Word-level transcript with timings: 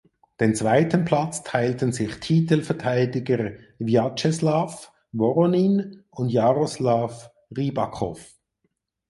Den 0.39 0.55
zweiten 0.55 1.05
Platz 1.05 1.43
teilten 1.43 1.91
sich 1.91 2.19
Titelverteidiger 2.19 3.51
Wjatscheslaw 3.77 4.87
Woronin 5.11 6.05
und 6.09 6.29
Jaroslaw 6.29 7.13
Rybakow. 7.55 8.19